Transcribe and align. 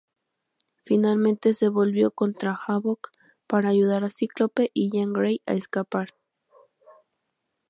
Finalmente 0.83 1.53
se 1.53 1.67
volvió 1.69 2.09
contra 2.09 2.55
Havok, 2.55 3.11
para 3.45 3.69
ayudar 3.69 4.03
a 4.03 4.09
Cíclope 4.09 4.71
y 4.73 4.89
Jean 4.89 5.13
Grey 5.13 5.43
a 5.45 5.53
escapar. 5.53 6.15